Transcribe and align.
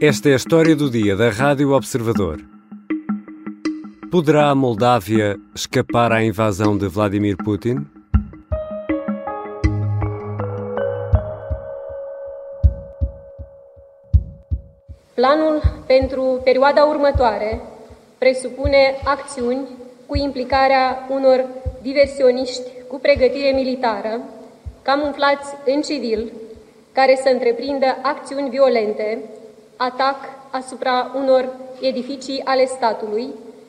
Esta 0.00 0.28
é 0.28 0.32
a 0.34 0.36
história 0.36 0.76
do 0.76 0.90
dia 0.90 1.16
da 1.16 1.30
Rádio 1.30 1.72
Observador. 1.72 2.38
Poderá 4.10 4.50
a 4.50 4.54
Moldávia 4.54 5.38
escapar 5.54 6.12
à 6.12 6.22
invasão 6.22 6.76
de 6.76 6.86
Vladimir 6.86 7.34
Putin? 7.38 7.86
Planul 15.14 15.62
pentru 15.86 16.40
perioada 16.44 16.84
următoare 16.84 17.60
presupune 18.18 18.94
acțiuni 19.04 19.68
cu 20.06 20.16
implicarea 20.16 21.06
unor 21.10 21.44
diversioniști 21.82 22.70
cu 22.88 22.98
pregătire 22.98 23.50
militară, 23.54 24.20
camuflați 24.82 25.54
în 25.66 25.80
civil, 25.80 26.32
care 26.92 27.18
să 27.22 27.28
întreprindă 27.32 27.86
acțiuni 28.02 28.50
violente, 28.50 29.18
atac 29.76 30.16
asupra 30.50 31.12
unor 31.14 31.48
edificii 31.80 32.42
ale 32.44 32.64
statului 32.64 33.28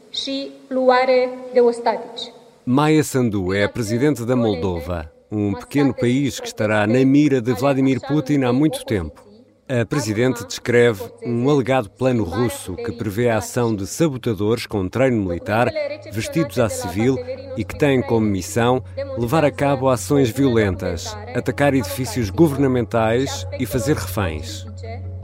și 0.09 0.51
luare 0.67 1.29
de 1.53 1.59
ostatici. 1.59 2.31
Maia 2.63 3.01
Sandu 3.01 3.53
é 3.53 3.63
a 3.63 3.69
presidente 3.69 4.25
da 4.25 4.35
Moldova, 4.35 5.11
um 5.31 5.53
pequeno 5.53 5.93
país 5.93 6.39
que 6.39 6.47
estará 6.47 6.85
na 6.85 7.05
mira 7.05 7.39
de 7.39 7.53
Vladimir 7.53 7.99
Putin 8.01 8.43
há 8.43 8.51
muito 8.51 8.83
tempo. 8.83 9.25
A 9.69 9.85
Presidente 9.85 10.45
descreve 10.45 11.03
um 11.25 11.49
alegado 11.49 11.89
plano 11.89 12.23
russo 12.23 12.75
que 12.75 12.91
prevê 12.93 13.29
a 13.29 13.37
ação 13.37 13.75
de 13.75 13.85
sabotadores 13.85 14.65
com 14.65 14.87
treino 14.87 15.21
militar, 15.25 15.69
vestidos 16.13 16.57
à 16.57 16.69
civil 16.69 17.17
e 17.57 17.65
que 17.65 17.77
têm 17.77 18.01
como 18.01 18.25
missão 18.25 18.81
levar 19.17 19.43
a 19.43 19.51
cabo 19.51 19.89
ações 19.89 20.29
violentas, 20.29 21.17
atacar 21.35 21.73
edifícios 21.73 22.29
governamentais 22.29 23.45
e 23.59 23.65
fazer 23.65 23.97
reféns. 23.97 24.65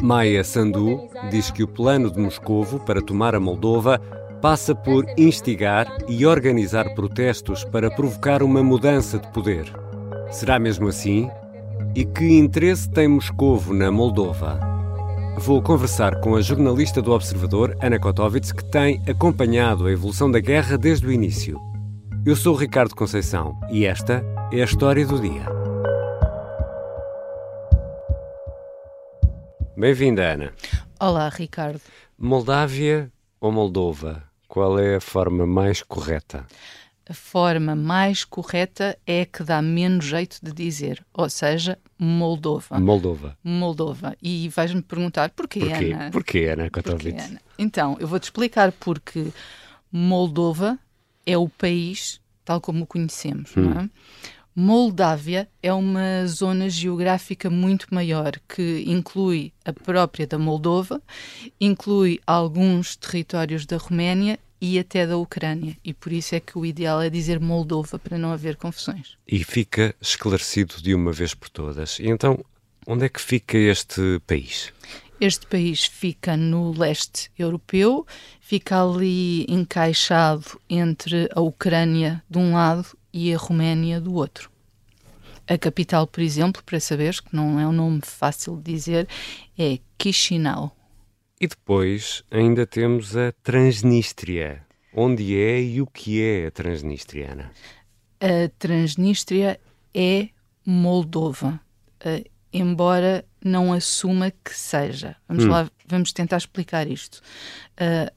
Maia 0.03 0.43
Sandu 0.43 1.07
diz 1.31 1.49
que 1.49 1.63
o 1.63 1.67
plano 1.67 2.11
de 2.11 2.19
Moscovo 2.19 2.77
para 2.77 3.01
tomar 3.01 3.33
a 3.33 3.39
Moldova 3.39 4.01
passa 4.41 4.75
por 4.75 5.05
instigar 5.17 5.87
e 6.09 6.25
organizar 6.25 6.93
protestos 6.93 7.63
para 7.63 7.89
provocar 7.89 8.43
uma 8.43 8.61
mudança 8.61 9.17
de 9.17 9.31
poder. 9.31 9.73
Será 10.29 10.59
mesmo 10.59 10.89
assim? 10.89 11.29
E 11.95 12.03
que 12.03 12.37
interesse 12.37 12.89
tem 12.89 13.07
Moscovo 13.07 13.73
na 13.73 13.89
Moldova? 13.89 14.59
Vou 15.37 15.61
conversar 15.61 16.19
com 16.19 16.35
a 16.35 16.41
jornalista 16.41 17.01
do 17.01 17.13
Observador, 17.13 17.73
Ana 17.81 17.97
Kotovits, 17.97 18.51
que 18.51 18.65
tem 18.65 19.01
acompanhado 19.07 19.87
a 19.87 19.91
evolução 19.93 20.29
da 20.29 20.41
guerra 20.41 20.77
desde 20.77 21.07
o 21.07 21.13
início. 21.13 21.57
Eu 22.25 22.35
sou 22.35 22.57
Ricardo 22.57 22.93
Conceição 22.93 23.57
e 23.71 23.85
esta 23.85 24.21
é 24.51 24.59
a 24.59 24.65
história 24.65 25.07
do 25.07 25.17
dia. 25.17 25.62
Bem-vinda, 29.75 30.33
Ana. 30.33 30.53
Olá, 30.99 31.29
Ricardo. 31.29 31.81
Moldávia 32.17 33.11
ou 33.41 33.51
Moldova? 33.51 34.23
Qual 34.47 34.77
é 34.79 34.95
a 34.95 35.01
forma 35.01 35.45
mais 35.45 35.81
correta? 35.81 36.45
a 37.09 37.13
forma 37.13 37.75
mais 37.75 38.23
correta 38.23 38.97
é 39.05 39.21
a 39.21 39.25
que 39.25 39.43
dá 39.43 39.61
menos 39.61 40.05
jeito 40.05 40.39
de 40.41 40.53
dizer, 40.53 41.05
ou 41.13 41.29
seja, 41.29 41.77
Moldova. 41.99 42.79
Moldova. 42.79 43.37
Moldova. 43.43 44.15
E 44.21 44.47
vais-me 44.49 44.81
perguntar 44.81 45.29
porquê, 45.31 45.59
porquê? 45.59 45.91
Ana? 45.91 46.11
Porquê, 46.11 46.39
Ana 46.45 46.69
Kotovits? 46.69 47.25
Ana? 47.25 47.41
Então, 47.59 47.97
eu 47.99 48.07
vou-te 48.07 48.23
explicar 48.23 48.71
porque 48.71 49.27
Moldova 49.91 50.79
é 51.25 51.37
o 51.37 51.49
país 51.49 52.21
tal 52.45 52.59
como 52.59 52.83
o 52.83 52.87
conhecemos, 52.87 53.55
hum. 53.55 53.61
não 53.61 53.81
é? 53.81 53.89
Moldávia 54.55 55.49
é 55.63 55.73
uma 55.73 56.27
zona 56.27 56.69
geográfica 56.69 57.49
muito 57.49 57.87
maior 57.91 58.33
que 58.47 58.83
inclui 58.85 59.51
a 59.65 59.73
própria 59.73 60.27
da 60.27 60.37
Moldova, 60.37 61.01
inclui 61.59 62.19
alguns 62.27 62.95
territórios 62.95 63.65
da 63.65 63.77
Roménia 63.77 64.37
e 64.61 64.77
até 64.77 65.07
da 65.07 65.17
Ucrânia. 65.17 65.75
E 65.83 65.91
por 65.91 66.13
isso 66.13 66.35
é 66.35 66.39
que 66.39 66.57
o 66.57 66.65
ideal 66.65 67.01
é 67.01 67.09
dizer 67.09 67.39
Moldova 67.39 67.97
para 67.97 68.17
não 68.17 68.31
haver 68.31 68.55
confusões. 68.55 69.17
E 69.27 69.43
fica 69.43 69.95
esclarecido 69.99 70.75
de 70.81 70.93
uma 70.93 71.11
vez 71.11 71.33
por 71.33 71.49
todas. 71.49 71.97
E 71.99 72.07
então, 72.07 72.45
onde 72.85 73.05
é 73.05 73.09
que 73.09 73.19
fica 73.19 73.57
este 73.57 74.21
país? 74.27 74.71
Este 75.19 75.47
país 75.47 75.85
fica 75.85 76.37
no 76.37 76.71
leste 76.77 77.31
europeu, 77.39 78.05
fica 78.39 78.83
ali 78.83 79.45
encaixado 79.49 80.59
entre 80.69 81.27
a 81.33 81.41
Ucrânia 81.41 82.23
de 82.29 82.37
um 82.37 82.53
lado 82.53 82.85
e 83.13 83.33
a 83.33 83.37
Roménia 83.37 84.01
do 84.01 84.13
outro. 84.15 84.51
A 85.47 85.57
capital, 85.57 86.07
por 86.07 86.21
exemplo, 86.21 86.63
para 86.63 86.79
saberes 86.79 87.19
que 87.19 87.35
não 87.35 87.59
é 87.59 87.67
um 87.67 87.73
nome 87.73 88.01
fácil 88.03 88.55
de 88.57 88.73
dizer, 88.73 89.07
é 89.57 89.77
Chisinau. 90.01 90.75
E 91.39 91.47
depois 91.47 92.23
ainda 92.31 92.65
temos 92.65 93.15
a 93.15 93.31
Transnistria. 93.43 94.65
Onde 94.93 95.37
é 95.37 95.61
e 95.61 95.81
o 95.81 95.87
que 95.87 96.21
é 96.21 96.47
a 96.47 96.51
Transnistriana? 96.51 97.51
A 98.21 98.49
Transnistria 98.57 99.59
é 99.93 100.29
Moldova, 100.65 101.59
embora 102.53 103.25
não 103.43 103.73
assuma 103.73 104.31
que 104.31 104.55
seja. 104.55 105.15
Vamos 105.27 105.45
hum. 105.45 105.49
lá, 105.49 105.69
vamos 105.85 106.13
tentar 106.13 106.37
explicar 106.37 106.87
isto. 106.87 107.21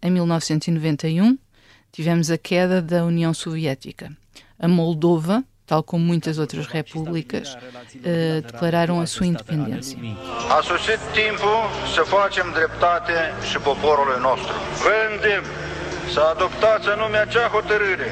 Em 0.00 0.10
1991 0.10 1.36
tivemos 1.90 2.30
a 2.30 2.38
queda 2.38 2.80
da 2.80 3.04
União 3.04 3.32
Soviética. 3.34 4.16
A 4.58 4.66
Moldova 4.66 5.44
tal 5.66 5.82
como 5.82 6.04
muitas 6.04 6.38
outras 6.38 6.66
repúblicas, 6.66 7.54
uh, 7.54 8.42
declararam 8.46 9.00
a 9.00 9.06
sua 9.06 9.26
independência. 9.26 9.98
A 10.58 10.62
sosit 10.62 11.00
timpul 11.12 11.60
să 11.94 12.02
facem 12.16 12.46
dreptate 12.54 13.16
și 13.50 13.58
poporului 13.58 14.20
nostru. 14.20 14.54
Vă 14.82 14.94
îndemn 15.12 15.46
să 16.12 16.20
adoptați 16.20 16.88
anume 16.88 17.18
acea 17.18 17.48
hotărâre 17.56 18.10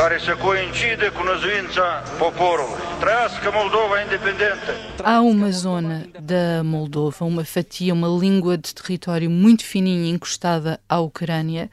care 0.00 0.18
să 0.26 0.32
coincide 0.46 1.06
cu 1.16 1.22
năzuința 1.28 1.86
poporului. 2.18 2.80
Trăiască 3.02 3.46
Moldova 3.60 3.94
independentă! 4.06 4.72
Há 5.08 5.18
uma 5.34 5.50
zona 5.50 5.96
da 6.32 6.44
Moldova, 6.62 7.24
uma 7.24 7.42
fatia, 7.42 7.92
uma 7.92 8.10
língua 8.24 8.56
de 8.56 8.70
território 8.80 9.30
muito 9.30 9.64
fininha 9.72 10.08
encostada 10.14 10.72
à 10.94 10.98
Ucrânia, 11.10 11.64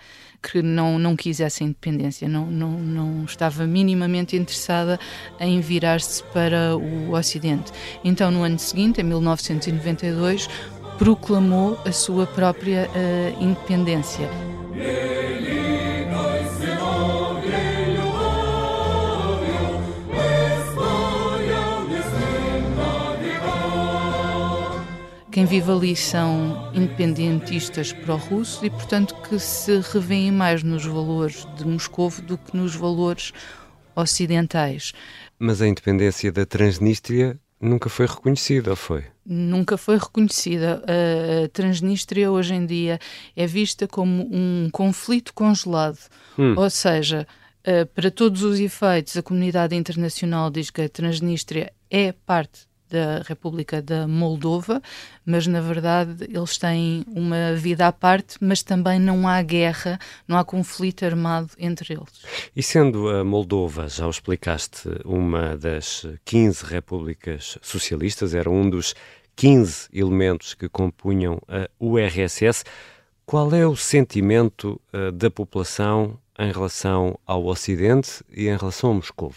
que 0.52 0.62
não, 0.62 1.00
não 1.00 1.16
quisesse 1.16 1.64
a 1.64 1.66
independência, 1.66 2.28
não, 2.28 2.46
não, 2.46 2.72
não 2.72 3.26
estava 3.26 3.66
minimamente 3.66 4.36
interessada 4.36 5.00
em 5.40 5.60
virar-se 5.60 6.24
para 6.26 6.78
o 6.78 7.14
Ocidente. 7.14 7.72
Então, 8.04 8.30
no 8.30 8.44
ano 8.44 8.60
seguinte, 8.60 9.02
em 9.02 9.04
1992, 9.04 10.48
proclamou 10.98 11.80
a 11.86 11.92
sua 11.92 12.28
própria 12.28 12.90
uh, 12.90 13.44
independência. 13.44 14.30
Quem 25.32 25.44
vive 25.44 25.70
ali 25.70 25.96
são 25.98 26.65
independentistas 26.76 27.94
pró-russos 27.94 28.62
e, 28.62 28.70
portanto, 28.70 29.16
que 29.28 29.40
se 29.40 29.80
revêem 29.94 30.32
mais 30.32 30.62
nos 30.62 30.86
valores 30.86 31.48
de 31.58 31.66
Moscou 31.66 32.12
do 32.22 32.38
que 32.38 32.56
nos 32.56 32.76
valores 32.76 33.32
ocidentais. 33.96 34.92
Mas 35.40 35.62
a 35.62 35.68
independência 35.68 36.32
da 36.32 36.46
Transnistria 36.46 37.40
nunca 37.60 37.90
foi 37.90 38.06
reconhecida, 38.06 38.72
ou 38.72 38.76
foi? 38.76 39.06
Nunca 39.26 39.78
foi 39.78 39.98
reconhecida. 39.98 40.84
A 40.86 41.48
Transnistria 41.50 42.30
hoje 42.30 42.54
em 42.54 42.66
dia 42.66 43.00
é 43.36 43.48
vista 43.48 43.88
como 43.88 44.30
um 44.32 44.70
conflito 44.72 45.34
congelado, 45.34 46.00
hum. 46.38 46.54
ou 46.58 46.70
seja, 46.70 47.26
para 47.96 48.12
todos 48.12 48.44
os 48.44 48.60
efeitos, 48.60 49.18
a 49.18 49.24
comunidade 49.24 49.76
internacional 49.76 50.52
diz 50.52 50.70
que 50.70 50.82
a 50.82 50.90
Transnistria 50.90 51.72
é 51.90 52.12
parte 52.12 52.68
da 52.90 53.22
República 53.26 53.82
da 53.82 54.08
Moldova, 54.08 54.82
mas 55.26 55.48
na 55.48 55.62
verdade 55.62 56.26
eles 56.30 56.58
têm 56.58 57.04
uma 57.08 57.54
vida 57.56 57.88
à 57.88 57.92
parte, 57.92 58.38
mas 58.40 58.64
também 58.64 59.00
não 59.00 59.28
há 59.28 59.42
guerra, 59.42 60.00
não 60.28 60.38
há 60.38 60.44
conflito 60.44 61.06
armado 61.06 61.50
entre 61.58 61.94
eles. 61.94 62.24
E 62.56 62.62
sendo 62.62 63.10
a 63.10 63.24
Moldova, 63.24 63.88
já 63.88 64.08
o 64.08 64.10
explicaste, 64.10 64.90
uma 65.04 65.58
das 65.58 66.06
15 66.24 66.66
repúblicas 66.66 67.58
socialistas, 67.62 68.34
era 68.34 68.50
um 68.50 68.70
dos 68.70 68.94
15 69.36 69.90
elementos 69.94 70.54
que 70.54 70.70
compunham 70.70 71.42
a 71.48 71.70
URSS, 71.80 72.64
qual 73.26 73.54
é 73.54 73.66
o 73.66 73.76
sentimento 73.76 74.80
uh, 74.94 75.12
da 75.12 75.30
população 75.30 76.18
em 76.38 76.52
relação 76.52 77.20
ao 77.26 77.46
Ocidente 77.46 78.24
e 78.32 78.48
em 78.48 78.56
relação 78.56 78.92
a 78.92 78.94
Moscou? 78.94 79.34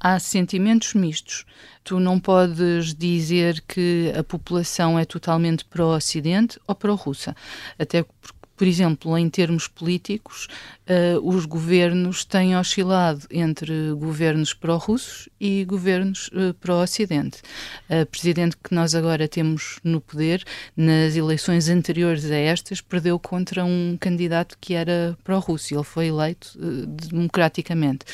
Há 0.00 0.18
sentimentos 0.18 0.94
mistos. 0.94 1.44
Tu 1.84 1.98
não 1.98 2.20
podes 2.20 2.94
dizer 2.94 3.62
que 3.66 4.12
a 4.16 4.22
população 4.22 4.98
é 4.98 5.04
totalmente 5.04 5.64
pró-Ocidente 5.64 6.58
ou 6.66 6.74
pró-Russa. 6.74 7.34
Até 7.78 8.02
porque, 8.02 8.38
por 8.56 8.66
exemplo, 8.66 9.16
em 9.16 9.30
termos 9.30 9.68
políticos, 9.68 10.48
uh, 10.88 11.28
os 11.28 11.44
governos 11.44 12.24
têm 12.24 12.56
oscilado 12.56 13.26
entre 13.30 13.92
governos 13.92 14.54
pró-russos 14.54 15.28
e 15.40 15.64
governos 15.64 16.28
uh, 16.28 16.54
pró-Ocidente. 16.54 17.42
A 17.88 18.06
presidente 18.06 18.56
que 18.56 18.74
nós 18.74 18.94
agora 18.94 19.28
temos 19.28 19.78
no 19.84 20.00
poder, 20.00 20.42
nas 20.76 21.14
eleições 21.16 21.68
anteriores 21.68 22.30
a 22.30 22.36
estas, 22.36 22.80
perdeu 22.80 23.18
contra 23.18 23.64
um 23.64 23.96
candidato 24.00 24.56
que 24.60 24.74
era 24.74 25.16
pró-russo. 25.22 25.74
Ele 25.74 25.84
foi 25.84 26.06
eleito 26.06 26.58
uh, 26.58 26.86
democraticamente. 26.86 28.04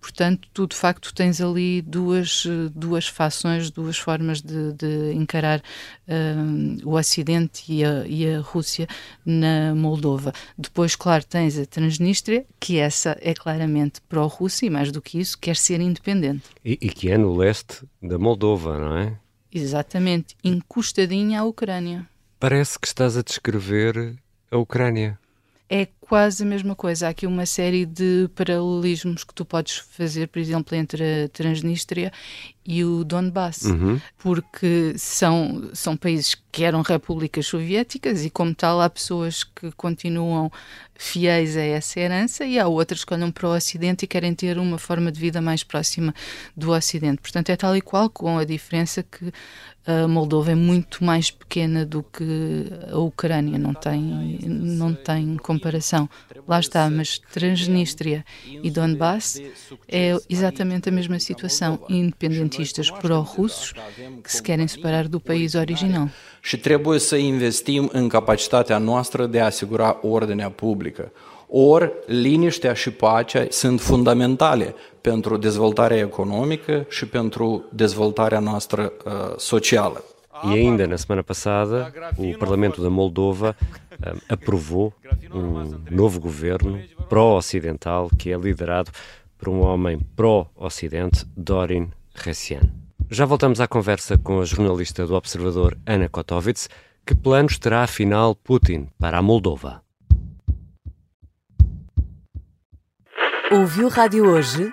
Portanto, 0.00 0.48
tu 0.52 0.66
de 0.66 0.74
facto 0.74 1.14
tens 1.14 1.40
ali 1.40 1.80
duas, 1.80 2.44
duas 2.74 3.06
fações, 3.06 3.70
duas 3.70 3.96
formas 3.96 4.42
de, 4.42 4.72
de 4.72 5.12
encarar 5.12 5.62
o 6.84 6.96
Ocidente 6.96 7.72
e 7.72 7.84
a, 7.84 8.04
e 8.04 8.28
a 8.28 8.40
Rússia 8.40 8.88
na 9.24 9.72
Moldova. 9.76 10.32
Depois, 10.58 10.96
claro, 10.96 11.24
tens 11.24 11.56
a 11.56 11.64
Transnistria, 11.64 12.21
que 12.60 12.78
essa 12.78 13.16
é 13.20 13.34
claramente 13.34 14.00
pró-Rússia 14.08 14.66
e, 14.66 14.70
mais 14.70 14.90
do 14.92 15.02
que 15.02 15.18
isso, 15.18 15.38
quer 15.38 15.56
ser 15.56 15.80
independente. 15.80 16.44
E, 16.64 16.72
e 16.80 16.88
que 16.88 17.10
é 17.10 17.18
no 17.18 17.34
leste 17.34 17.84
da 18.02 18.18
Moldova, 18.18 18.78
não 18.78 18.96
é? 18.96 19.18
Exatamente, 19.52 20.36
encostadinha 20.42 21.40
à 21.40 21.44
Ucrânia. 21.44 22.08
Parece 22.40 22.78
que 22.78 22.86
estás 22.86 23.16
a 23.16 23.22
descrever 23.22 24.16
a 24.50 24.56
Ucrânia 24.56 25.18
é 25.72 25.88
quase 26.12 26.42
a 26.42 26.46
mesma 26.46 26.76
coisa. 26.76 27.06
Há 27.06 27.08
aqui 27.08 27.26
uma 27.26 27.46
série 27.46 27.86
de 27.86 28.28
paralelismos 28.34 29.24
que 29.24 29.32
tu 29.32 29.46
podes 29.46 29.78
fazer, 29.78 30.28
por 30.28 30.40
exemplo, 30.40 30.76
entre 30.76 31.24
a 31.24 31.28
Transnistria 31.30 32.12
e 32.66 32.84
o 32.84 33.02
Donbass, 33.02 33.62
uhum. 33.62 33.98
porque 34.18 34.92
são, 34.98 35.70
são 35.72 35.96
países 35.96 36.36
que 36.52 36.64
eram 36.64 36.82
repúblicas 36.82 37.46
soviéticas 37.46 38.26
e, 38.26 38.30
como 38.30 38.54
tal, 38.54 38.82
há 38.82 38.90
pessoas 38.90 39.42
que 39.42 39.72
continuam 39.72 40.52
fiéis 40.94 41.56
a 41.56 41.62
essa 41.62 41.98
herança 41.98 42.44
e 42.44 42.58
há 42.58 42.68
outras 42.68 43.04
que 43.04 43.14
olham 43.14 43.32
para 43.32 43.48
o 43.48 43.56
Ocidente 43.56 44.04
e 44.04 44.06
querem 44.06 44.34
ter 44.34 44.58
uma 44.58 44.78
forma 44.78 45.10
de 45.10 45.18
vida 45.18 45.40
mais 45.40 45.64
próxima 45.64 46.14
do 46.54 46.72
Ocidente. 46.72 47.22
Portanto, 47.22 47.48
é 47.48 47.56
tal 47.56 47.74
e 47.74 47.80
qual, 47.80 48.10
com 48.10 48.38
a 48.38 48.44
diferença 48.44 49.02
que 49.02 49.32
a 49.84 50.06
Moldova 50.06 50.52
é 50.52 50.54
muito 50.54 51.02
mais 51.02 51.30
pequena 51.30 51.84
do 51.84 52.04
que 52.04 52.68
a 52.92 52.98
Ucrânia, 52.98 53.58
não 53.58 53.74
tem, 53.74 54.38
não 54.44 54.94
tem 54.94 55.36
comparação. 55.38 56.01
Lá 56.46 56.58
está, 56.58 56.90
mas 56.90 57.20
Transnistria 57.32 58.24
e 58.62 58.70
Donbass 58.70 59.40
é 59.86 60.16
exatamente 60.28 60.88
a 60.88 60.92
mesma 60.92 61.18
situação, 61.18 61.78
independentistas 61.88 62.90
pró-russos 62.90 63.72
que 64.22 64.32
se 64.32 64.42
querem 64.42 64.68
separar 64.68 65.08
do 65.08 65.20
país 65.20 65.54
original. 65.54 66.08
Și 66.40 66.56
trebuie 66.56 66.98
să 66.98 67.16
investim 67.16 67.88
în 67.92 68.08
capacitatea 68.08 68.78
noastră 68.78 69.26
de 69.26 69.40
a 69.40 69.44
asigura 69.44 69.98
ordinea 70.02 70.50
publică. 70.50 71.12
Ori 71.48 71.92
liniștea 72.06 72.72
și 72.72 72.90
pacea 72.90 73.46
sunt 73.50 73.80
fundamentale 73.80 74.74
pentru 75.00 75.36
dezvoltarea 75.36 76.08
econômica 76.08 76.88
și 76.88 77.06
pentru 77.06 77.64
dezvoltarea 77.72 78.38
noastră 78.38 78.92
uh, 79.04 79.12
socială. 79.36 80.04
E 80.44 80.54
ainda 80.54 80.86
na 80.86 80.96
semana 80.96 81.22
passada, 81.22 81.92
o 82.16 82.36
Parlamento 82.36 82.82
da 82.82 82.88
Moldova 82.88 83.54
aprovou 84.28 84.92
um 85.32 85.94
novo 85.94 86.20
governo 86.20 86.80
pró-ocidental 87.08 88.10
que 88.18 88.32
é 88.32 88.36
liderado 88.36 88.90
por 89.38 89.48
um 89.48 89.60
homem 89.60 89.98
pró-ocidente, 90.16 91.26
Dorin 91.36 91.90
Ressian. 92.14 92.62
Já 93.10 93.24
voltamos 93.26 93.60
à 93.60 93.68
conversa 93.68 94.16
com 94.16 94.40
a 94.40 94.44
jornalista 94.44 95.06
do 95.06 95.14
Observador, 95.14 95.76
Ana 95.86 96.08
Kotovits. 96.08 96.68
Que 97.04 97.14
planos 97.14 97.58
terá 97.58 97.82
afinal 97.82 98.34
Putin 98.34 98.88
para 98.98 99.18
a 99.18 99.22
Moldova? 99.22 99.82
Ouviu 103.50 103.88
Rádio 103.88 104.26
Hoje? 104.30 104.72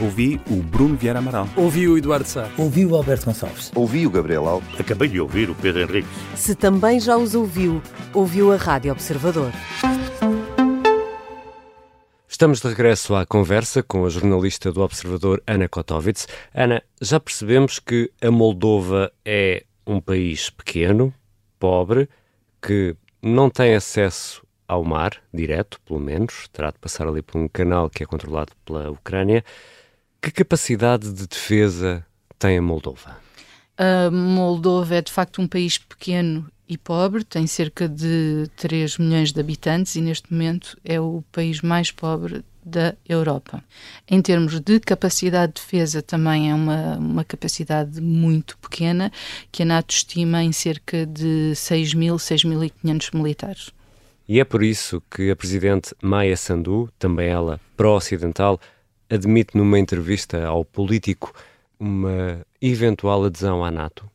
Ouvi 0.00 0.40
o 0.50 0.56
Bruno 0.62 0.96
Vieira 0.96 1.18
Amaral. 1.18 1.46
Ouvi 1.54 1.86
o 1.86 1.98
Eduardo 1.98 2.26
Sá. 2.26 2.48
Ouvi 2.56 2.86
o 2.86 2.96
Alberto 2.96 3.26
Gonçalves. 3.26 3.70
Ouvi 3.74 4.06
o 4.06 4.10
Gabriel 4.10 4.48
Alves. 4.48 4.80
Acabei 4.80 5.08
de 5.08 5.20
ouvir 5.20 5.50
o 5.50 5.54
Pedro 5.54 5.82
Henrique. 5.82 6.08
Se 6.34 6.54
também 6.54 6.98
já 6.98 7.18
os 7.18 7.34
ouviu, 7.34 7.82
ouviu 8.14 8.50
a 8.50 8.56
Rádio 8.56 8.92
Observador. 8.92 9.52
Estamos 12.26 12.62
de 12.62 12.68
regresso 12.68 13.14
à 13.14 13.26
conversa 13.26 13.82
com 13.82 14.06
a 14.06 14.08
jornalista 14.08 14.72
do 14.72 14.80
Observador 14.80 15.42
Ana 15.46 15.68
Kotovits. 15.68 16.26
Ana, 16.54 16.82
já 16.98 17.20
percebemos 17.20 17.78
que 17.78 18.10
a 18.22 18.30
Moldova 18.30 19.12
é 19.22 19.64
um 19.86 20.00
país 20.00 20.48
pequeno, 20.48 21.12
pobre, 21.58 22.08
que 22.62 22.96
não 23.20 23.50
tem 23.50 23.74
acesso 23.74 24.42
ao 24.66 24.82
mar, 24.82 25.12
direto, 25.34 25.78
pelo 25.84 26.00
menos, 26.00 26.48
terá 26.48 26.70
de 26.70 26.78
passar 26.78 27.06
ali 27.06 27.20
por 27.20 27.38
um 27.38 27.48
canal 27.48 27.90
que 27.90 28.02
é 28.02 28.06
controlado 28.06 28.52
pela 28.64 28.90
Ucrânia. 28.90 29.44
Que 30.22 30.30
capacidade 30.30 31.12
de 31.12 31.26
defesa 31.26 32.04
tem 32.38 32.58
a 32.58 32.62
Moldova? 32.62 33.16
A 33.78 34.10
Moldova 34.10 34.96
é 34.96 35.00
de 35.00 35.10
facto 35.10 35.40
um 35.40 35.48
país 35.48 35.78
pequeno 35.78 36.46
e 36.68 36.76
pobre, 36.76 37.24
tem 37.24 37.46
cerca 37.46 37.88
de 37.88 38.48
3 38.56 38.98
milhões 38.98 39.32
de 39.32 39.40
habitantes 39.40 39.96
e 39.96 40.00
neste 40.02 40.30
momento 40.30 40.76
é 40.84 41.00
o 41.00 41.24
país 41.32 41.62
mais 41.62 41.90
pobre 41.90 42.44
da 42.62 42.94
Europa. 43.08 43.64
Em 44.06 44.20
termos 44.20 44.60
de 44.60 44.78
capacidade 44.78 45.54
de 45.54 45.60
defesa, 45.62 46.02
também 46.02 46.50
é 46.50 46.54
uma, 46.54 46.98
uma 46.98 47.24
capacidade 47.24 48.00
muito 48.00 48.58
pequena, 48.58 49.10
que 49.50 49.62
a 49.62 49.66
NATO 49.66 49.94
estima 49.94 50.42
em 50.44 50.52
cerca 50.52 51.06
de 51.06 51.54
6 51.54 51.94
mil, 51.94 52.16
6.500 52.16 53.16
militares. 53.16 53.70
E 54.28 54.38
é 54.38 54.44
por 54.44 54.62
isso 54.62 55.02
que 55.10 55.30
a 55.30 55.34
presidente 55.34 55.94
Maia 56.02 56.36
Sandu, 56.36 56.88
também 56.98 57.28
ela 57.28 57.58
pró-ocidental, 57.76 58.60
admite 59.10 59.56
numa 59.56 59.78
entrevista 59.78 60.46
ao 60.46 60.64
político 60.64 61.34
uma 61.78 62.40
eventual 62.60 63.24
adesão 63.24 63.64
à 63.64 63.70
NATO? 63.70 64.08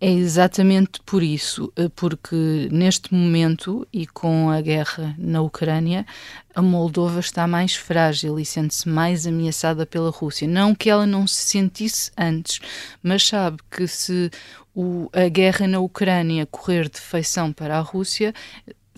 É 0.00 0.08
exatamente 0.08 1.00
por 1.04 1.24
isso, 1.24 1.72
eh, 1.74 1.88
porque 1.94 2.68
neste 2.70 3.12
momento 3.12 3.86
e 3.92 4.06
com 4.06 4.48
a 4.48 4.60
guerra 4.60 5.12
na 5.18 5.40
Ucrânia, 5.40 6.06
a 6.54 6.62
Moldova 6.62 7.18
está 7.18 7.48
mais 7.48 7.74
frágil 7.74 8.38
e 8.38 8.44
sente-se 8.44 8.88
mais 8.88 9.26
ameaçada 9.26 9.84
pela 9.84 10.10
Rússia. 10.10 10.46
Não 10.46 10.72
que 10.72 10.88
ela 10.88 11.04
não 11.04 11.26
se 11.26 11.48
sentisse 11.48 12.12
antes, 12.16 12.60
mas 13.02 13.26
sabe 13.26 13.58
que 13.68 13.88
se 13.88 14.30
o, 14.72 15.10
a 15.12 15.28
guerra 15.28 15.66
na 15.66 15.80
Ucrânia 15.80 16.46
correr 16.46 16.88
de 16.88 17.00
feição 17.00 17.52
para 17.52 17.76
a 17.76 17.80
Rússia, 17.80 18.32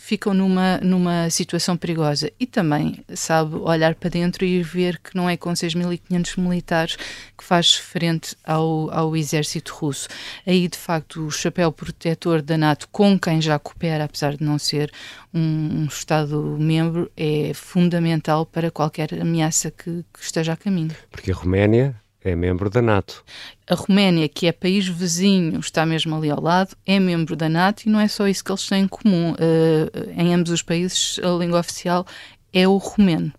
ficam 0.01 0.33
numa, 0.33 0.79
numa 0.79 1.29
situação 1.29 1.77
perigosa 1.77 2.33
e 2.41 2.47
também 2.47 3.05
sabe 3.15 3.57
olhar 3.57 3.95
para 3.95 4.09
dentro 4.09 4.47
e 4.47 4.63
ver 4.63 4.99
que 4.99 5.15
não 5.15 5.29
é 5.29 5.37
com 5.37 5.53
6.500 5.53 6.41
militares 6.41 6.97
que 7.37 7.45
faz 7.45 7.75
frente 7.75 8.35
ao, 8.43 8.91
ao 8.91 9.15
exército 9.15 9.75
russo. 9.75 10.09
Aí, 10.47 10.67
de 10.69 10.79
facto, 10.79 11.27
o 11.27 11.31
chapéu 11.31 11.71
protetor 11.71 12.41
da 12.41 12.57
NATO, 12.57 12.89
com 12.91 13.19
quem 13.19 13.43
já 13.43 13.59
coopera, 13.59 14.05
apesar 14.05 14.37
de 14.37 14.43
não 14.43 14.59
ser 14.59 14.91
um, 15.35 15.83
um 15.83 15.85
Estado-membro, 15.85 17.13
é 17.15 17.53
fundamental 17.55 18.47
para 18.47 18.71
qualquer 18.71 19.21
ameaça 19.21 19.71
que, 19.71 20.03
que 20.15 20.25
esteja 20.25 20.55
a 20.55 20.57
caminho. 20.57 20.97
Porque 21.11 21.31
a 21.31 21.35
Roménia 21.35 21.95
é 22.23 22.35
membro 22.35 22.69
da 22.69 22.83
NATO. 22.83 23.25
A 23.69 23.75
Roménia, 23.75 24.29
que 24.29 24.47
é 24.47 24.53
país 24.53 24.87
vizinho, 24.87 25.59
está 25.61 25.87
mesmo 25.87 26.15
ali 26.15 26.31
ao 26.31 26.41
lado, 26.41 26.77
é 26.85 26.99
membro 26.99 27.35
da 27.35 27.49
NATO 27.49 27.87
e 27.87 27.89
não 27.89 28.01
é 28.01 28.09
só 28.09 28.29
isso 28.29 28.45
que 28.45 28.51
eles 28.51 28.67
têm 28.67 28.83
em 28.85 28.89
comum. 28.89 29.33
Uh, 29.33 30.11
em 30.17 30.35
ambos 30.35 30.51
os 30.51 30.63
países, 30.63 31.19
a 31.23 31.29
língua 31.39 31.61
oficial 31.61 32.07
é 32.53 32.67
o 32.69 32.77
romeno. 32.77 33.33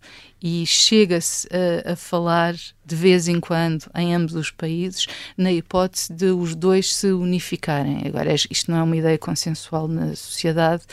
E 0.44 0.66
chega-se 0.66 1.48
a, 1.86 1.92
a, 1.92 1.96
falar 1.96 2.56
de 2.84 2.96
vez 2.96 3.28
em 3.28 3.40
quando 3.40 3.86
em 3.96 4.16
ambos 4.16 4.34
os 4.34 4.50
países 4.50 5.06
na 5.38 5.52
hipótese 5.52 6.12
de 6.12 6.32
os 6.32 6.56
dois 6.56 6.96
se 6.96 7.12
unificarem. 7.12 8.02
Agora, 8.08 8.34
isto 8.34 8.72
não 8.72 8.80
é 8.80 8.84
uma 8.84 8.98
ideia 8.98 9.20
consensual 9.20 9.88
na 9.88 10.16
sociedade 10.16 10.84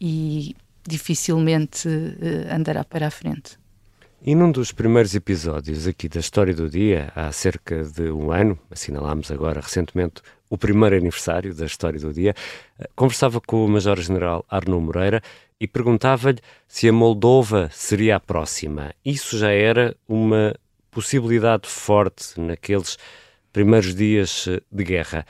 e 0.00 0.54
dificilmente 0.86 1.88
uh, 1.88 2.54
andará 2.54 2.84
para 2.84 3.08
a 3.08 3.10
frente. 3.10 3.61
E 4.24 4.36
num 4.36 4.52
dos 4.52 4.70
primeiros 4.70 5.16
episódios 5.16 5.88
aqui 5.88 6.08
da 6.08 6.20
História 6.20 6.54
do 6.54 6.70
Dia, 6.70 7.10
há 7.12 7.32
cerca 7.32 7.82
de 7.82 8.08
um 8.12 8.30
ano, 8.30 8.56
assinalámos 8.70 9.32
agora 9.32 9.60
recentemente 9.60 10.22
o 10.48 10.56
primeiro 10.56 10.94
aniversário 10.94 11.52
da 11.52 11.66
História 11.66 11.98
do 11.98 12.12
Dia, 12.12 12.32
eh, 12.78 12.88
conversava 12.94 13.40
com 13.40 13.64
o 13.64 13.68
Major-General 13.68 14.46
Arno 14.48 14.80
Moreira 14.80 15.20
e 15.58 15.66
perguntava-lhe 15.66 16.38
se 16.68 16.88
a 16.88 16.92
Moldova 16.92 17.68
seria 17.72 18.14
a 18.14 18.20
próxima. 18.20 18.94
Isso 19.04 19.36
já 19.36 19.50
era 19.50 19.96
uma 20.06 20.54
possibilidade 20.88 21.68
forte 21.68 22.40
naqueles 22.40 22.98
primeiros 23.52 23.92
dias 23.92 24.46
eh, 24.46 24.60
de 24.70 24.84
guerra. 24.84 25.26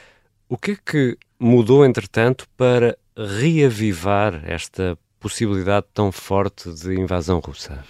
O 0.50 0.58
que 0.58 0.72
é 0.72 0.76
que 0.76 1.16
mudou, 1.40 1.86
entretanto, 1.86 2.46
para 2.58 2.98
reavivar 3.16 4.42
esta 4.44 4.98
possibilidade 5.22 5.86
tão 5.94 6.10
forte 6.10 6.68
de 6.74 6.98
invasão 6.98 7.38
russa? 7.38 7.84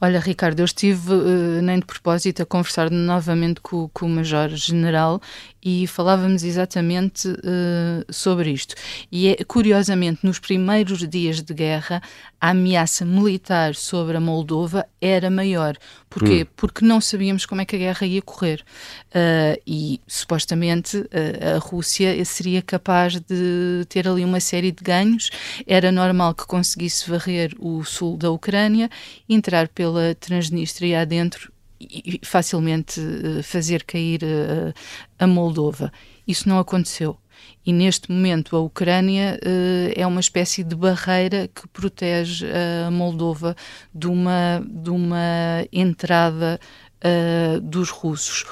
Olha, 0.00 0.18
Ricardo, 0.18 0.60
eu 0.60 0.64
estive 0.64 1.12
uh, 1.12 1.62
nem 1.62 1.78
de 1.78 1.84
propósito 1.84 2.42
a 2.42 2.46
conversar 2.46 2.90
novamente 2.90 3.60
com, 3.60 3.88
com 3.92 4.06
o 4.06 4.08
Major-General 4.08 5.20
e 5.70 5.86
falávamos 5.86 6.44
exatamente 6.44 7.28
uh, 7.28 8.10
sobre 8.10 8.50
isto. 8.50 8.74
E 9.12 9.28
é, 9.28 9.44
curiosamente, 9.44 10.20
nos 10.22 10.38
primeiros 10.38 11.06
dias 11.06 11.42
de 11.42 11.52
guerra, 11.52 12.00
a 12.40 12.50
ameaça 12.50 13.04
militar 13.04 13.74
sobre 13.74 14.16
a 14.16 14.20
Moldova 14.20 14.86
era 14.98 15.28
maior. 15.28 15.76
Porquê? 16.08 16.44
Hum. 16.44 16.52
Porque 16.56 16.86
não 16.86 17.02
sabíamos 17.02 17.44
como 17.44 17.60
é 17.60 17.66
que 17.66 17.76
a 17.76 17.78
guerra 17.78 18.06
ia 18.06 18.22
correr. 18.22 18.64
Uh, 19.08 19.60
e 19.66 20.00
supostamente 20.06 20.96
uh, 20.96 21.56
a 21.56 21.58
Rússia 21.58 22.24
seria 22.24 22.62
capaz 22.62 23.20
de 23.20 23.84
ter 23.90 24.08
ali 24.08 24.24
uma 24.24 24.40
série 24.40 24.72
de 24.72 24.82
ganhos. 24.82 25.28
Era 25.66 25.92
normal 25.92 26.34
que 26.34 26.46
conseguisse 26.46 27.10
varrer 27.10 27.54
o 27.58 27.84
sul 27.84 28.16
da 28.16 28.30
Ucrânia, 28.30 28.88
entrar 29.28 29.68
pela 29.68 30.14
Transnistria 30.14 31.02
adentro 31.02 31.52
e 31.80 32.20
facilmente 32.24 33.00
eh, 33.00 33.42
fazer 33.42 33.84
cair 33.84 34.20
a, 34.24 35.24
a 35.24 35.26
Moldova. 35.26 35.92
Isso 36.26 36.48
não 36.48 36.58
aconteceu. 36.58 37.16
E 37.64 37.72
neste 37.72 38.10
momento 38.10 38.56
a 38.56 38.60
Ucrânia 38.60 39.38
uh, 39.42 39.92
é 39.94 40.06
uma 40.06 40.20
espécie 40.20 40.64
de 40.64 40.74
barreira 40.74 41.48
que 41.48 41.68
protege 41.68 42.46
a 42.86 42.90
Moldova 42.90 43.54
de 43.94 44.08
uma, 44.08 44.60
de 44.66 44.90
uma 44.90 45.64
entrada 45.72 46.58
dos 47.62 47.90
russos. 47.90 48.44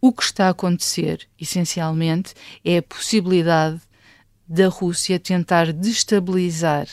O 0.00 0.12
que 0.12 0.22
está 0.22 0.46
a 0.46 0.50
acontecer, 0.50 1.28
essencialmente, 1.40 2.34
é 2.64 2.78
a 2.78 2.82
possibilidade 2.82 3.80
da 4.48 4.68
Rússia 4.68 5.18
tentar 5.18 5.72
destabilizar 5.72 6.86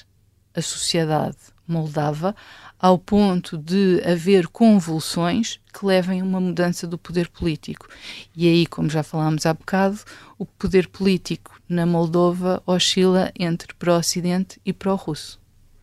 a 0.55 0.62
sociedade 0.62 1.38
moldava 1.67 2.36
ao 2.79 2.98
ponto 2.98 3.57
de 3.57 4.01
haver 4.05 4.48
convulsões 4.48 5.60
que 5.74 5.86
levem 5.86 6.22
a 6.22 6.24
uma 6.24 6.39
mudança 6.39 6.86
do 6.86 6.98
poder 6.98 7.29
político. 7.29 7.88
E 8.36 8.48
aí, 8.48 8.65
como 8.65 8.89
já 8.89 9.03
falámos 9.03 9.46
há 9.46 9.53
bocado, 9.53 10.00
o 10.38 10.46
poder 10.46 10.88
político 10.88 11.60
na 11.67 11.86
Moldova 11.86 12.62
oscila 12.65 13.31
entre 13.38 13.74
pró-Ocidente 13.74 14.60
e 14.65 14.72
pró-Russo. 14.72 15.39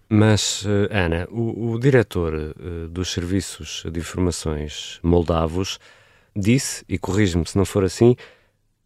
Mas, 0.08 0.64
eh, 0.66 0.96
Ana, 0.96 1.26
o, 1.30 1.72
o 1.72 1.78
diretor 1.78 2.34
uh, 2.34 2.88
dos 2.88 3.10
serviços 3.10 3.84
de 3.90 3.98
informações 3.98 5.00
moldavos 5.02 5.80
disse, 6.36 6.84
e 6.88 6.98
corrige-me 6.98 7.46
se 7.46 7.56
não 7.56 7.64
for 7.64 7.84
assim, 7.84 8.14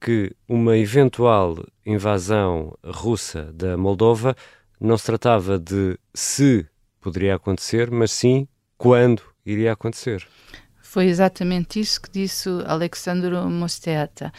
que 0.01 0.33
uma 0.49 0.77
eventual 0.77 1.57
invasão 1.85 2.77
russa 2.85 3.53
da 3.53 3.77
Moldova 3.77 4.37
não 4.81 4.97
se 4.97 5.05
tratava 5.05 5.59
de 5.59 5.99
se 6.15 6.67
poderia 7.01 7.35
acontecer, 7.35 7.91
mas 7.91 8.13
sim 8.13 8.47
quando 8.77 9.23
iria 9.45 9.73
acontecer. 9.73 10.27
Foi 10.81 11.07
exatamente 11.07 11.81
isso 11.81 12.01
que 12.01 12.11
disse 12.11 12.49
Alexandro 12.67 13.49
Mosteata. 13.51 14.33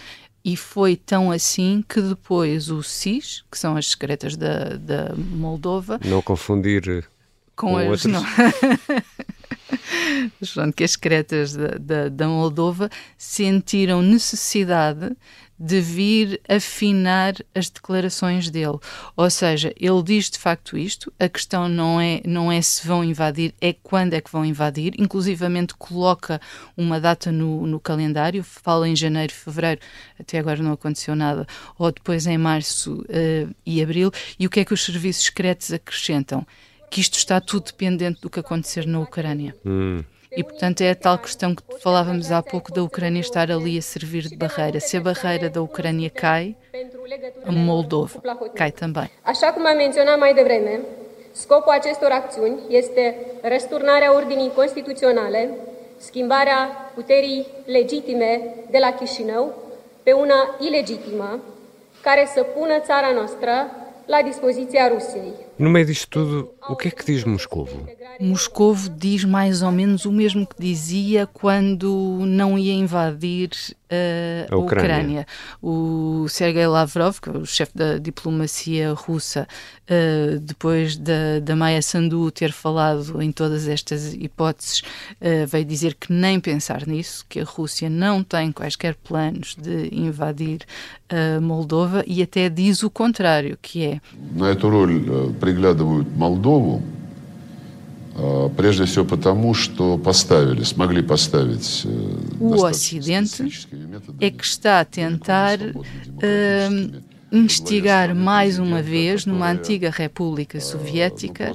E 0.43 0.55
foi 0.55 0.95
tão 0.95 1.31
assim 1.31 1.83
que 1.87 2.01
depois 2.01 2.69
o 2.69 2.81
SIS, 2.81 3.43
que 3.51 3.57
são 3.57 3.75
as 3.75 3.91
secretas 3.91 4.35
da, 4.35 4.77
da 4.77 5.13
Moldova. 5.15 5.99
Não 6.03 6.21
confundir 6.21 7.05
com, 7.55 7.71
com 7.71 7.77
as. 7.77 7.87
Outros. 7.87 8.05
Não. 8.05 8.23
Pronto, 10.53 10.73
que 10.73 10.83
as 10.83 10.91
secretas 10.91 11.53
da, 11.53 11.77
da, 11.77 12.09
da 12.09 12.27
Moldova 12.27 12.89
sentiram 13.17 14.01
necessidade 14.01 15.15
de 15.59 15.81
vir 15.81 16.41
afinar 16.47 17.35
as 17.53 17.69
declarações 17.69 18.49
dele. 18.49 18.79
Ou 19.17 19.29
seja, 19.29 19.73
ele 19.77 20.01
diz 20.01 20.29
de 20.29 20.39
facto 20.39 20.77
isto, 20.77 21.11
a 21.19 21.27
questão 21.27 21.67
não 21.67 21.99
é, 21.99 22.21
não 22.25 22.51
é 22.51 22.61
se 22.61 22.87
vão 22.87 23.03
invadir, 23.03 23.53
é 23.59 23.73
quando 23.73 24.13
é 24.13 24.21
que 24.21 24.31
vão 24.31 24.45
invadir, 24.45 24.93
inclusivamente 24.97 25.73
coloca 25.73 26.39
uma 26.77 26.99
data 26.99 27.31
no, 27.31 27.67
no 27.67 27.79
calendário, 27.79 28.43
fala 28.43 28.87
em 28.87 28.95
janeiro, 28.95 29.33
fevereiro, 29.33 29.81
até 30.17 30.39
agora 30.39 30.63
não 30.63 30.71
aconteceu 30.71 31.15
nada, 31.15 31.45
ou 31.77 31.91
depois 31.91 32.25
em 32.25 32.37
março 32.37 33.01
uh, 33.01 33.55
e 33.65 33.81
abril, 33.81 34.11
e 34.39 34.47
o 34.47 34.49
que 34.49 34.61
é 34.61 34.65
que 34.65 34.73
os 34.73 34.83
serviços 34.83 35.25
secretos 35.25 35.73
acrescentam? 35.73 36.47
Que 36.89 37.01
isto 37.01 37.17
está 37.17 37.39
tudo 37.41 37.65
dependente 37.65 38.21
do 38.21 38.29
que 38.29 38.39
acontecer 38.39 38.87
na 38.87 38.99
Ucrânia. 38.99 39.55
Hum. 39.65 40.03
E, 40.31 40.43
portanto, 40.43 40.81
é 40.81 40.91
a 40.91 40.95
tal 40.95 41.17
questão 41.17 41.55
que 41.55 41.63
falávamos 41.79 42.31
há 42.31 42.41
pouco 42.43 42.71
da 42.71 42.83
Ucrânia 42.83 43.19
estar 43.19 43.49
ali 43.51 43.77
a 43.79 43.81
servir 43.81 44.27
de 44.27 44.35
barreira. 44.35 44.79
Se 44.79 44.95
a 44.95 45.01
barreira 45.01 45.49
da 45.49 45.59
Ucrânia 45.59 46.09
cai, 46.09 46.55
a 47.45 47.51
Moldova 47.51 48.21
cai 48.55 48.71
também. 48.71 49.09
Așa 49.23 49.53
cum 49.53 49.65
am 49.65 49.75
menționat 49.75 50.19
mai 50.19 50.33
devreme, 50.33 50.79
scopul 51.31 51.71
acestor 51.71 52.11
acțiuni 52.11 52.59
este 52.69 53.15
răsturnarea 53.41 54.13
ordinii 54.15 54.51
constituționale, 54.55 55.49
schimbarea 55.97 56.91
puterii 56.93 57.47
legitime 57.65 58.55
de 58.69 58.77
la 58.77 58.91
Chișinău 58.93 59.53
pe 60.03 60.11
una 60.11 60.55
ilegitimă, 60.59 61.39
care 62.01 62.29
să 62.33 62.43
pună 62.43 62.79
țara 62.79 63.11
noastră 63.13 63.51
la 64.05 64.21
dispoziția 64.21 64.87
Rusiei. 64.87 65.33
No 65.59 65.69
meio 65.69 65.85
disto 65.85 66.07
tudo, 66.07 66.53
o 66.69 66.75
que 66.75 66.87
é 66.87 66.91
que 66.91 67.05
diz 67.05 67.25
Moscovo? 67.25 67.85
Moscovo 68.19 68.89
diz 68.89 69.25
mais 69.25 69.61
ou 69.61 69.71
menos 69.71 70.05
o 70.05 70.11
mesmo 70.11 70.47
que 70.47 70.55
dizia 70.57 71.27
quando 71.27 72.23
não 72.25 72.57
ia 72.57 72.73
invadir 72.73 73.49
uh, 73.89 74.53
a, 74.53 74.57
Ucrânia. 74.57 74.83
Ucrânia. 74.83 75.27
O 75.61 76.27
Sergei 76.29 76.67
Lavrov, 76.67 77.19
que 77.19 77.29
é 77.29 77.31
o 77.33 77.45
chefe 77.45 77.71
da 77.75 77.97
diplomacia 77.97 78.93
russa, 78.93 79.47
uh, 79.89 80.39
depois 80.39 80.95
da, 80.95 81.39
da 81.41 81.55
Maia 81.55 81.81
Sandu 81.81 82.29
ter 82.31 82.51
falado 82.51 83.21
em 83.21 83.31
todas 83.31 83.67
estas 83.67 84.13
hipóteses, 84.13 84.81
uh, 84.81 85.47
veio 85.47 85.65
dizer 85.65 85.95
que 85.95 86.11
nem 86.11 86.39
pensar 86.39 86.85
nisso, 86.85 87.25
que 87.27 87.39
a 87.39 87.43
Rússia 87.43 87.89
não 87.89 88.23
tem 88.23 88.51
quaisquer 88.51 88.95
planos 88.95 89.55
de 89.55 89.89
invadir 89.91 90.59
a 91.09 91.41
Moldova 91.41 92.03
e 92.05 92.21
até 92.21 92.49
diz 92.49 92.83
o 92.83 92.89
contrário, 92.89 93.57
que 93.61 93.83
é 93.83 94.01
На 95.48 95.48
эту 95.48 95.48
роль 95.48 95.48
приглядывают 95.48 96.16
Молдову, 96.16 96.82
Прежде 98.56 98.84
всего 98.84 99.04
потому, 99.04 99.54
что 99.54 99.98
поставили, 99.98 100.62
смогли 100.62 101.02
поставить 101.02 101.84
o 102.38 102.62
Ocidente 102.62 103.66
é 104.20 104.30
que 104.30 104.44
está 104.44 104.78
a 104.78 104.84
tentar 104.84 105.58
uh, 105.58 107.02
instigar 107.32 108.14
mais 108.14 108.60
uma 108.60 108.80
vez 108.80 109.26
numa 109.26 109.50
antiga 109.50 109.90
República 109.90 110.60
Soviética 110.60 111.50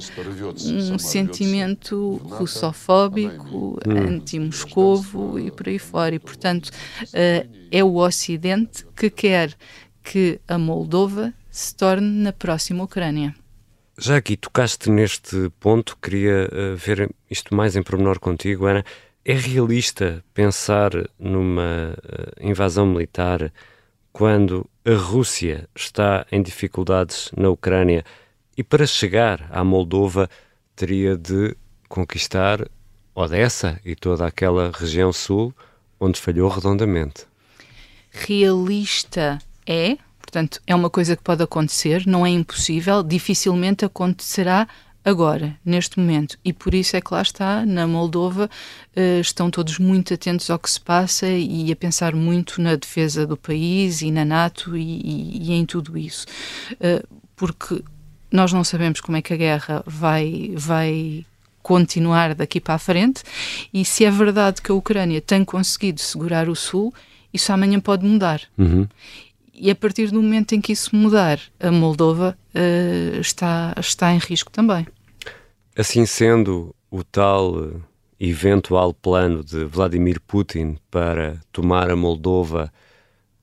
um 0.66 0.98
sentimento 0.98 2.20
russofóbico, 2.24 3.78
anti-moscovo 3.86 5.38
e 5.38 5.50
por 5.50 5.66
aí 5.66 5.78
fora. 5.78 6.14
E, 6.14 6.18
portanto, 6.18 6.66
uh, 6.66 7.48
é 7.70 7.82
o 7.82 7.96
Ocidente 7.96 8.84
que 8.94 9.08
quer 9.08 9.56
que 10.02 10.38
a 10.46 10.58
Moldova 10.58 11.32
se 11.50 11.74
torne 11.74 12.22
na 12.22 12.32
próxima 12.34 12.84
Ucrânia. 12.84 13.34
Já 13.97 14.17
aqui 14.17 14.35
tocaste 14.35 14.89
neste 14.89 15.49
ponto, 15.57 15.97
queria 16.01 16.49
uh, 16.51 16.75
ver 16.75 17.09
isto 17.31 17.55
mais 17.55 17.77
em 17.77 17.83
pormenor 17.83 18.19
contigo, 18.19 18.65
Ana. 18.65 18.83
É 19.23 19.33
realista 19.33 20.23
pensar 20.33 20.91
numa 21.17 21.95
uh, 21.97 22.45
invasão 22.45 22.85
militar 22.85 23.53
quando 24.11 24.69
a 24.85 24.93
Rússia 24.93 25.69
está 25.73 26.25
em 26.29 26.41
dificuldades 26.41 27.31
na 27.37 27.49
Ucrânia 27.49 28.03
e 28.57 28.63
para 28.63 28.85
chegar 28.85 29.47
à 29.49 29.63
Moldova 29.63 30.29
teria 30.75 31.15
de 31.17 31.55
conquistar 31.87 32.67
Odessa 33.15 33.79
e 33.85 33.95
toda 33.95 34.27
aquela 34.27 34.71
região 34.71 35.13
sul 35.13 35.53
onde 35.97 36.19
falhou 36.19 36.49
redondamente? 36.49 37.25
Realista 38.11 39.39
é, 39.65 39.97
Portanto, 40.35 40.61
é 40.67 40.75
uma 40.75 40.89
coisa 40.89 41.15
que 41.15 41.23
pode 41.23 41.41
acontecer, 41.41 42.05
não 42.05 42.25
é 42.25 42.29
impossível, 42.29 43.01
dificilmente 43.01 43.85
acontecerá 43.85 44.67
agora, 45.01 45.55
neste 45.63 45.97
momento. 45.97 46.37
E 46.43 46.51
por 46.51 46.73
isso 46.73 46.97
é 46.97 46.99
que 46.99 47.13
lá 47.13 47.21
está, 47.21 47.65
na 47.65 47.87
Moldova, 47.87 48.49
uh, 48.97 49.21
estão 49.21 49.49
todos 49.49 49.79
muito 49.79 50.13
atentos 50.13 50.49
ao 50.49 50.59
que 50.59 50.69
se 50.69 50.81
passa 50.81 51.25
e 51.25 51.71
a 51.71 51.75
pensar 51.77 52.13
muito 52.13 52.61
na 52.61 52.75
defesa 52.75 53.25
do 53.25 53.37
país 53.37 54.01
e 54.01 54.11
na 54.11 54.25
NATO 54.25 54.75
e, 54.75 55.39
e, 55.41 55.53
em 55.53 55.65
tudo 55.65 55.97
isso. 55.97 56.25
Uh, 56.73 57.07
porque 57.33 57.81
nós 58.29 58.51
não 58.51 58.65
sabemos 58.65 58.99
como 58.99 59.15
é 59.15 59.21
que 59.21 59.33
a 59.33 59.37
guerra 59.37 59.83
vai, 59.87 60.51
vai 60.53 61.25
continuar 61.63 62.35
daqui 62.35 62.59
para 62.59 62.73
a 62.73 62.77
frente 62.79 63.23
e 63.73 63.85
se 63.85 64.03
é 64.03 64.11
verdade 64.11 64.61
que 64.61 64.69
a 64.69 64.75
Ucrânia 64.75 65.21
tem 65.21 65.45
conseguido 65.45 66.01
segurar 66.01 66.49
o 66.49 66.55
Sul, 66.57 66.93
isso 67.33 67.53
amanhã 67.53 67.79
pode 67.79 68.05
mudar. 68.05 68.41
Uhum 68.57 68.85
e 69.57 69.71
a 69.71 69.75
partir 69.75 70.11
do 70.11 70.21
momento 70.21 70.53
em 70.53 70.61
que 70.61 70.73
isso 70.73 70.95
mudar, 70.95 71.39
a 71.59 71.71
Moldova 71.71 72.37
uh, 72.53 73.19
está, 73.19 73.73
está 73.79 74.13
em 74.13 74.17
risco 74.17 74.51
também. 74.51 74.85
Assim 75.77 76.05
sendo, 76.05 76.75
o 76.89 77.03
tal 77.03 77.63
eh, 77.63 77.71
eventual 78.19 78.93
plano 78.93 79.43
de 79.43 79.65
Vladimir 79.65 80.21
Putin 80.21 80.77
para 80.89 81.37
tomar 81.51 81.89
a 81.89 81.95
Moldova 81.95 82.71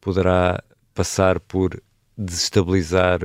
poderá 0.00 0.62
passar 0.95 1.38
por 1.38 1.83
desestabilizar 2.16 3.21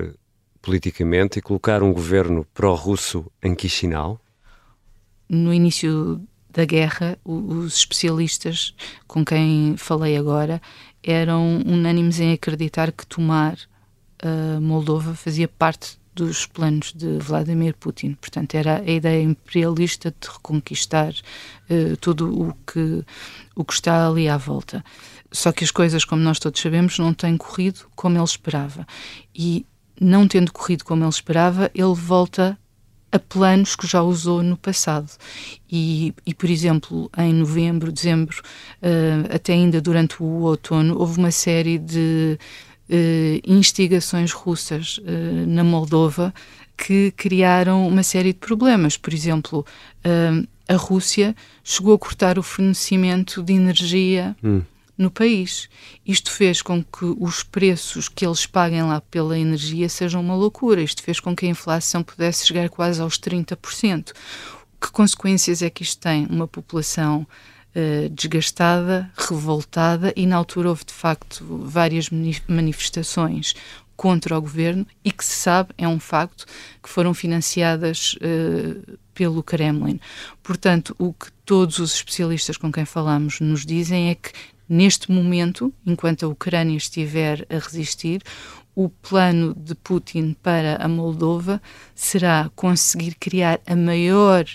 politicamente 0.61 1.39
e 1.39 1.41
colocar 1.41 1.81
um 1.81 1.93
governo 1.93 2.45
pró-russo 2.53 3.31
em 3.41 3.55
Chisinau? 3.57 4.19
No 5.29 5.53
início 5.53 6.21
da 6.49 6.65
guerra, 6.65 7.17
os 7.23 7.77
especialistas 7.77 8.73
com 9.07 9.23
quem 9.23 9.75
falei 9.77 10.17
agora 10.17 10.61
eram 11.03 11.61
unânimes 11.65 12.19
em 12.19 12.33
acreditar 12.33 12.91
que 12.91 13.05
tomar 13.05 13.57
a 14.21 14.59
Moldova 14.59 15.13
fazia 15.13 15.47
parte 15.47 15.97
dos 16.13 16.47
planos 16.47 16.91
de 16.93 17.19
Vladimir 17.19 17.75
Putin. 17.75 18.13
Portanto, 18.13 18.55
era 18.55 18.79
a 18.79 18.89
ideia 18.89 19.21
imperialista 19.21 20.09
de 20.09 20.27
reconquistar 20.27 21.13
uh, 21.13 21.95
tudo 21.97 22.49
o 22.49 22.53
que, 22.65 23.05
o 23.55 23.63
que 23.63 23.73
está 23.73 24.07
ali 24.07 24.27
à 24.27 24.35
volta. 24.35 24.83
Só 25.31 25.51
que 25.51 25.63
as 25.63 25.69
coisas, 25.69 26.03
como 26.03 26.21
nós 26.23 26.39
todos 26.39 26.59
sabemos, 26.59 26.97
não 26.97 27.13
têm 27.13 27.37
corrido 27.37 27.81
como 27.95 28.17
ele 28.17 28.23
esperava. 28.23 28.87
E 29.35 29.65
não 29.99 30.27
tendo 30.27 30.51
corrido 30.51 30.83
como 30.83 31.03
ele 31.03 31.09
esperava, 31.09 31.69
ele 31.75 31.93
volta 31.93 32.57
a 33.17 33.19
planos 33.19 33.75
que 33.75 33.85
já 33.85 34.01
usou 34.01 34.41
no 34.41 34.55
passado. 34.55 35.09
E, 35.69 36.13
e 36.25 36.33
por 36.33 36.49
exemplo, 36.49 37.11
em 37.17 37.33
novembro, 37.33 37.91
dezembro, 37.91 38.41
uh, 38.81 39.35
até 39.35 39.53
ainda 39.53 39.81
durante 39.81 40.21
o 40.21 40.43
outono, 40.43 40.97
houve 40.97 41.19
uma 41.19 41.31
série 41.31 41.77
de 41.77 42.39
uh, 42.89 43.41
instigações 43.45 44.31
russas 44.31 44.99
uh, 44.99 45.47
na 45.47 45.63
Moldova 45.63 46.33
que 46.77 47.11
criaram 47.17 47.87
uma 47.87 48.03
série 48.03 48.33
de 48.33 48.39
problemas. 48.39 48.97
Por 48.97 49.11
exemplo, 49.11 49.65
a 50.69 50.75
Rússia 50.75 51.35
chegou 51.63 51.95
a 51.95 51.97
cortar 51.97 52.37
o 52.37 52.43
fornecimento 52.43 53.41
de 53.41 53.53
energia. 53.53 54.35
Hum 54.43 54.61
no 54.97 55.11
país. 55.11 55.69
Isto 56.05 56.31
fez 56.31 56.61
com 56.61 56.83
que 56.83 57.05
os 57.19 57.43
preços 57.43 58.09
que 58.09 58.25
eles 58.25 58.45
paguem 58.45 58.83
lá 58.83 58.99
pela 58.99 59.37
energia 59.37 59.87
sejam 59.87 60.21
uma 60.21 60.35
loucura. 60.35 60.81
Isto 60.81 61.03
fez 61.03 61.19
com 61.19 61.35
que 61.35 61.45
a 61.45 61.49
inflação 61.49 62.01
pudesse 62.01 62.47
chegar 62.47 62.69
quase 62.69 63.01
aos 63.01 63.19
30%. 63.19 64.11
Que 64.81 64.91
consequências 64.91 65.61
é 65.61 65.69
que 65.69 65.83
isto 65.83 65.99
tem? 65.99 66.25
Uma 66.25 66.47
população 66.47 67.27
uh, 67.75 68.09
desgastada, 68.09 69.11
revoltada, 69.15 70.13
e 70.15 70.25
na 70.25 70.35
altura 70.35 70.69
houve 70.69 70.85
de 70.85 70.93
facto 70.93 71.45
várias 71.63 72.09
manifestações 72.47 73.53
contra 73.95 74.37
o 74.37 74.41
governo 74.41 74.85
e 75.03 75.11
que 75.11 75.25
se 75.25 75.35
sabe, 75.35 75.73
é 75.75 75.87
um 75.87 75.99
facto, 75.99 76.45
que 76.81 76.87
foram 76.87 77.15
financiadas 77.15 78.15
uh, 78.15 78.97
pelo 79.13 79.41
Kremlin. 79.41 79.99
Portanto, 80.43 80.95
o 80.99 81.11
que 81.11 81.31
todos 81.43 81.79
os 81.79 81.95
especialistas 81.95 82.55
com 82.55 82.71
quem 82.71 82.85
falamos 82.85 83.39
nos 83.39 83.65
dizem 83.65 84.11
é 84.11 84.15
que 84.15 84.31
Neste 84.69 85.11
momento, 85.11 85.73
enquanto 85.85 86.25
a 86.25 86.29
Ucrânia 86.29 86.75
estiver 86.75 87.47
a 87.49 87.57
resistir, 87.57 88.21
o 88.75 88.89
plano 88.89 89.55
de 89.55 89.73
Putin 89.73 90.35
para 90.43 90.75
a 90.75 90.87
Moldova 90.87 91.61
será 91.95 92.51
conseguir 92.55 93.15
criar 93.15 93.59
a 93.65 93.75
maior 93.75 94.45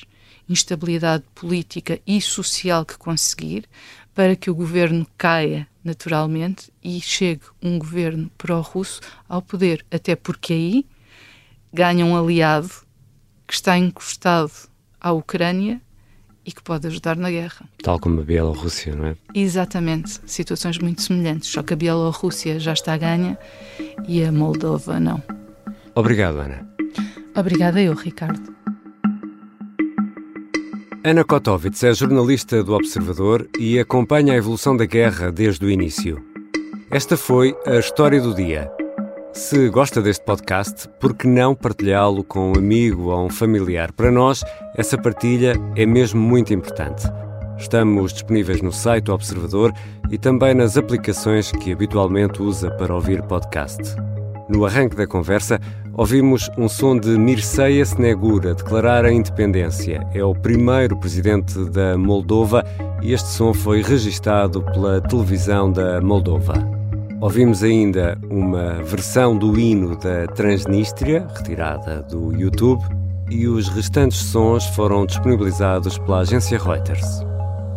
instabilidade 0.49 1.25
política 1.35 1.99
e 2.07 2.21
social 2.21 2.85
que 2.85 2.99
conseguir, 2.99 3.67
para 4.15 4.37
que 4.37 4.51
o 4.51 4.55
governo 4.55 5.07
caia 5.17 5.67
naturalmente 5.83 6.71
e 6.85 7.01
chegue 7.01 7.43
um 7.63 7.79
governo 7.79 8.31
pró-russo 8.37 9.01
ao 9.29 9.41
poder. 9.41 9.85
Até 9.91 10.15
porque 10.15 10.53
aí 10.53 10.87
ganha 11.73 12.05
um 12.05 12.17
aliado 12.17 12.71
que 13.47 13.55
está 13.55 13.79
encostado 13.79 14.53
à 15.01 15.11
Ucrânia 15.11 15.81
e 16.45 16.53
que 16.53 16.63
pode 16.63 16.87
ajudar 16.87 17.17
na 17.17 17.31
guerra. 17.31 17.67
Tal 17.83 17.99
como 17.99 18.21
a 18.21 18.25
Bielorrússia, 18.25 18.95
não 18.95 19.07
é? 19.07 19.17
Exatamente, 19.35 20.21
situações 20.27 20.79
muito 20.79 21.03
semelhantes, 21.03 21.49
só 21.51 21.63
que 21.63 21.73
a 21.73 21.77
Bielorrússia 21.77 22.59
já 22.59 22.73
está 22.73 22.95
a 22.95 22.99
ganha 22.99 23.39
e 24.07 24.23
a 24.25 24.33
Moldova 24.33 24.99
não. 24.99 25.23
Obrigado, 25.95 26.39
Ana. 26.39 26.67
Obrigada 27.35 27.81
eu, 27.81 27.95
Ricardo. 27.95 28.53
Ana 31.05 31.25
Kotovits 31.25 31.83
é 31.83 31.93
jornalista 31.93 32.63
do 32.63 32.75
Observador 32.75 33.49
e 33.59 33.79
acompanha 33.79 34.35
a 34.35 34.37
evolução 34.37 34.77
da 34.77 34.87
guerra 34.87 35.33
desde 35.33 35.67
o 35.67 35.71
início. 35.71 36.25
Esta 36.91 37.17
foi 37.17 37.57
a 37.67 37.77
história 37.79 38.21
do 38.21 38.35
dia. 38.35 38.71
Se 39.33 39.71
gosta 39.71 40.03
deste 40.03 40.27
podcast, 40.27 40.87
por 41.01 41.15
que 41.15 41.27
não 41.27 41.55
partilhá-lo 41.55 42.23
com 42.23 42.53
um 42.53 42.59
amigo 42.59 43.05
ou 43.05 43.25
um 43.25 43.31
familiar? 43.31 43.91
Para 43.91 44.11
nós, 44.11 44.45
essa 44.77 44.99
partilha 44.99 45.55
é 45.75 45.87
mesmo 45.87 46.21
muito 46.21 46.53
importante. 46.53 47.11
Estamos 47.57 48.13
disponíveis 48.13 48.61
no 48.61 48.71
site 48.71 49.05
do 49.05 49.15
Observador 49.15 49.73
e 50.11 50.19
também 50.19 50.53
nas 50.53 50.77
aplicações 50.77 51.51
que 51.51 51.73
habitualmente 51.73 52.43
usa 52.43 52.71
para 52.73 52.95
ouvir 52.95 53.23
podcast. 53.23 53.97
No 54.51 54.67
arranque 54.67 54.97
da 54.97 55.07
conversa, 55.07 55.59
ouvimos 55.95 56.51
um 56.59 56.69
som 56.69 56.99
de 56.99 57.17
Mircea 57.17 57.81
Snegura 57.85 58.55
declarar 58.55 59.07
a 59.07 59.13
independência. 59.13 60.07
É 60.13 60.23
o 60.23 60.35
primeiro 60.35 60.95
presidente 60.99 61.59
da 61.71 61.97
Moldova 61.97 62.63
e 63.01 63.15
este 63.15 63.29
som 63.29 63.55
foi 63.55 63.81
registado 63.81 64.63
pela 64.63 65.01
televisão 65.01 65.73
da 65.73 66.03
Moldova. 66.03 66.82
Ouvimos 67.23 67.63
ainda 67.63 68.19
uma 68.29 68.83
versão 68.83 69.39
do 69.39 69.57
hino 69.57 69.97
da 69.97 70.27
Transnistria, 70.27 71.25
retirada 71.37 72.03
do 72.03 72.37
YouTube, 72.37 72.83
e 73.31 73.47
os 73.47 73.69
restantes 73.69 74.19
sons 74.19 74.67
foram 74.75 75.07
disponibilizados 75.07 75.99
pela 75.99 76.19
agência 76.19 76.59
Reuters. 76.59 77.07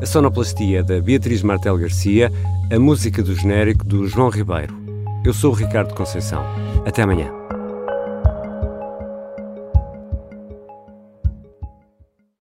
A 0.01 0.05
sonoplastia 0.07 0.83
da 0.83 0.99
Beatriz 0.99 1.43
Martel 1.43 1.77
Garcia, 1.77 2.31
a 2.73 2.79
música 2.79 3.21
do 3.21 3.35
genérico 3.35 3.85
do 3.85 4.07
João 4.07 4.29
Ribeiro. 4.29 4.75
Eu 5.23 5.31
sou 5.31 5.51
o 5.51 5.55
Ricardo 5.55 5.93
Conceição. 5.93 6.43
Até 6.83 7.03
amanhã. 7.03 7.44